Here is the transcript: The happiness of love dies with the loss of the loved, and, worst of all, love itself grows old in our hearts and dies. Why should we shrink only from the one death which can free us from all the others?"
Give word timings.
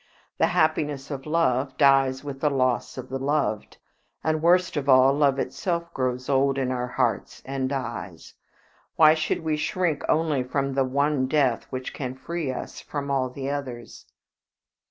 The 0.39 0.47
happiness 0.47 1.11
of 1.11 1.27
love 1.27 1.77
dies 1.77 2.23
with 2.23 2.39
the 2.39 2.49
loss 2.49 2.97
of 2.97 3.07
the 3.09 3.19
loved, 3.19 3.77
and, 4.23 4.41
worst 4.41 4.75
of 4.75 4.89
all, 4.89 5.13
love 5.13 5.37
itself 5.37 5.93
grows 5.93 6.27
old 6.27 6.57
in 6.57 6.71
our 6.71 6.87
hearts 6.87 7.43
and 7.45 7.69
dies. 7.69 8.33
Why 8.95 9.13
should 9.13 9.41
we 9.43 9.57
shrink 9.57 10.01
only 10.09 10.41
from 10.41 10.73
the 10.73 10.85
one 10.85 11.27
death 11.27 11.67
which 11.69 11.93
can 11.93 12.15
free 12.15 12.51
us 12.51 12.79
from 12.81 13.11
all 13.11 13.29
the 13.29 13.51
others?" 13.51 14.07